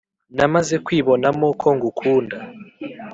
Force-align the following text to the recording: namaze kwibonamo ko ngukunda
namaze 0.35 0.75
kwibonamo 0.85 1.47
ko 1.61 1.67
ngukunda 1.75 2.37